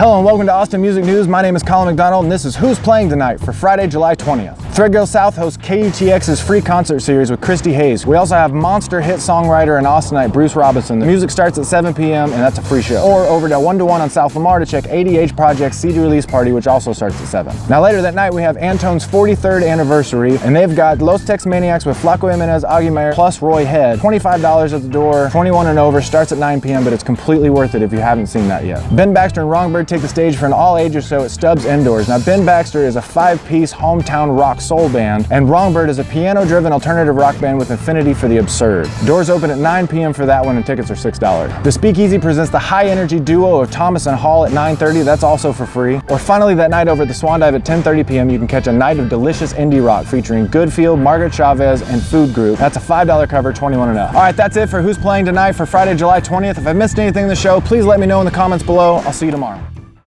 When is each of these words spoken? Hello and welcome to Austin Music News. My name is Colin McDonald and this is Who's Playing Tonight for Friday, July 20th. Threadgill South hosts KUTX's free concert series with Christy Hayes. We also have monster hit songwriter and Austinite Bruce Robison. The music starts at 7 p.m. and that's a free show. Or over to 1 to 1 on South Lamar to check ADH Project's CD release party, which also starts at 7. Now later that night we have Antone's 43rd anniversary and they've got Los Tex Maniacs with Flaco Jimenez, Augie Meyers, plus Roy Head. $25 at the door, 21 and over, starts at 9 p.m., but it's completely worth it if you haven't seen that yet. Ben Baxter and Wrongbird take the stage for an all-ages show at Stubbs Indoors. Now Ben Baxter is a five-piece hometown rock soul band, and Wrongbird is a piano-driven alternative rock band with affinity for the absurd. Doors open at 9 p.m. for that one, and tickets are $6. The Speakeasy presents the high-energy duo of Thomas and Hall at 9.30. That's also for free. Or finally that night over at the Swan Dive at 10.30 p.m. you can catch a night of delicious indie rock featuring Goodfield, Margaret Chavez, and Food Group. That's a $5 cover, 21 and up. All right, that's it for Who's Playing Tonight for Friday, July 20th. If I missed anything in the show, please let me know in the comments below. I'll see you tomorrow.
Hello 0.00 0.14
and 0.14 0.24
welcome 0.24 0.46
to 0.46 0.52
Austin 0.52 0.80
Music 0.80 1.04
News. 1.04 1.26
My 1.26 1.42
name 1.42 1.56
is 1.56 1.64
Colin 1.64 1.88
McDonald 1.88 2.24
and 2.24 2.30
this 2.30 2.44
is 2.44 2.54
Who's 2.54 2.78
Playing 2.78 3.08
Tonight 3.08 3.40
for 3.40 3.52
Friday, 3.52 3.88
July 3.88 4.14
20th. 4.14 4.67
Threadgill 4.78 5.08
South 5.08 5.34
hosts 5.34 5.60
KUTX's 5.66 6.40
free 6.40 6.60
concert 6.60 7.00
series 7.00 7.32
with 7.32 7.40
Christy 7.40 7.72
Hayes. 7.72 8.06
We 8.06 8.14
also 8.14 8.36
have 8.36 8.52
monster 8.52 9.00
hit 9.00 9.16
songwriter 9.16 9.76
and 9.76 9.84
Austinite 9.84 10.32
Bruce 10.32 10.54
Robison. 10.54 11.00
The 11.00 11.06
music 11.06 11.32
starts 11.32 11.58
at 11.58 11.66
7 11.66 11.92
p.m. 11.92 12.32
and 12.32 12.40
that's 12.40 12.58
a 12.58 12.62
free 12.62 12.80
show. 12.80 13.02
Or 13.04 13.24
over 13.24 13.48
to 13.48 13.58
1 13.58 13.78
to 13.78 13.84
1 13.84 14.00
on 14.00 14.08
South 14.08 14.36
Lamar 14.36 14.60
to 14.60 14.64
check 14.64 14.84
ADH 14.84 15.34
Project's 15.34 15.78
CD 15.78 15.98
release 15.98 16.24
party, 16.24 16.52
which 16.52 16.68
also 16.68 16.92
starts 16.92 17.20
at 17.20 17.26
7. 17.26 17.56
Now 17.68 17.82
later 17.82 18.00
that 18.02 18.14
night 18.14 18.32
we 18.32 18.40
have 18.42 18.56
Antone's 18.56 19.04
43rd 19.04 19.68
anniversary 19.68 20.38
and 20.42 20.54
they've 20.54 20.76
got 20.76 20.98
Los 20.98 21.24
Tex 21.24 21.44
Maniacs 21.44 21.84
with 21.84 22.00
Flaco 22.00 22.30
Jimenez, 22.30 22.62
Augie 22.62 22.92
Meyers, 22.92 23.16
plus 23.16 23.42
Roy 23.42 23.64
Head. 23.64 23.98
$25 23.98 24.72
at 24.72 24.82
the 24.82 24.88
door, 24.88 25.28
21 25.30 25.66
and 25.66 25.80
over, 25.80 26.00
starts 26.00 26.30
at 26.30 26.38
9 26.38 26.60
p.m., 26.60 26.84
but 26.84 26.92
it's 26.92 27.02
completely 27.02 27.50
worth 27.50 27.74
it 27.74 27.82
if 27.82 27.92
you 27.92 27.98
haven't 27.98 28.28
seen 28.28 28.46
that 28.46 28.64
yet. 28.64 28.94
Ben 28.94 29.12
Baxter 29.12 29.40
and 29.40 29.50
Wrongbird 29.50 29.88
take 29.88 30.02
the 30.02 30.08
stage 30.08 30.36
for 30.36 30.46
an 30.46 30.52
all-ages 30.52 31.08
show 31.08 31.24
at 31.24 31.32
Stubbs 31.32 31.64
Indoors. 31.64 32.06
Now 32.06 32.20
Ben 32.20 32.46
Baxter 32.46 32.84
is 32.84 32.94
a 32.94 33.02
five-piece 33.02 33.72
hometown 33.72 34.38
rock 34.38 34.60
soul 34.68 34.90
band, 34.90 35.26
and 35.30 35.48
Wrongbird 35.48 35.88
is 35.88 35.98
a 35.98 36.04
piano-driven 36.04 36.72
alternative 36.72 37.16
rock 37.16 37.40
band 37.40 37.58
with 37.58 37.70
affinity 37.70 38.12
for 38.12 38.28
the 38.28 38.36
absurd. 38.36 38.86
Doors 39.06 39.30
open 39.30 39.50
at 39.50 39.56
9 39.56 39.88
p.m. 39.88 40.12
for 40.12 40.26
that 40.26 40.44
one, 40.44 40.56
and 40.56 40.66
tickets 40.66 40.90
are 40.90 40.94
$6. 40.94 41.64
The 41.64 41.72
Speakeasy 41.72 42.18
presents 42.18 42.50
the 42.50 42.58
high-energy 42.58 43.20
duo 43.20 43.60
of 43.60 43.70
Thomas 43.70 44.06
and 44.06 44.14
Hall 44.14 44.44
at 44.44 44.52
9.30. 44.52 45.04
That's 45.04 45.22
also 45.22 45.54
for 45.54 45.64
free. 45.64 46.00
Or 46.10 46.18
finally 46.18 46.54
that 46.56 46.68
night 46.68 46.86
over 46.86 47.02
at 47.02 47.08
the 47.08 47.14
Swan 47.14 47.40
Dive 47.40 47.54
at 47.54 47.64
10.30 47.64 48.06
p.m. 48.06 48.28
you 48.28 48.38
can 48.38 48.46
catch 48.46 48.66
a 48.66 48.72
night 48.72 48.98
of 48.98 49.08
delicious 49.08 49.54
indie 49.54 49.84
rock 49.84 50.04
featuring 50.04 50.46
Goodfield, 50.46 51.00
Margaret 51.00 51.32
Chavez, 51.32 51.80
and 51.82 52.02
Food 52.02 52.34
Group. 52.34 52.58
That's 52.58 52.76
a 52.76 52.80
$5 52.80 53.28
cover, 53.28 53.54
21 53.54 53.88
and 53.88 53.98
up. 53.98 54.14
All 54.14 54.20
right, 54.20 54.36
that's 54.36 54.58
it 54.58 54.68
for 54.68 54.82
Who's 54.82 54.98
Playing 54.98 55.24
Tonight 55.24 55.52
for 55.52 55.64
Friday, 55.64 55.96
July 55.96 56.20
20th. 56.20 56.58
If 56.58 56.66
I 56.66 56.74
missed 56.74 56.98
anything 56.98 57.22
in 57.22 57.28
the 57.28 57.36
show, 57.36 57.60
please 57.60 57.86
let 57.86 57.98
me 58.00 58.06
know 58.06 58.20
in 58.20 58.26
the 58.26 58.30
comments 58.30 58.64
below. 58.64 58.96
I'll 58.96 59.12
see 59.14 59.26
you 59.26 59.32
tomorrow. 59.32 59.62